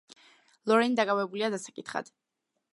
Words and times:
ლორენი 0.71 0.97
დაკავებულია 1.01 1.53
დასაკითხად. 1.57 2.13